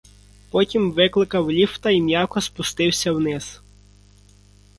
Потім 0.51 0.91
викликав 0.91 1.51
ліфта 1.51 1.89
й 1.89 2.01
м'яко 2.01 2.41
спустився 2.41 3.11
вниз. 3.11 3.61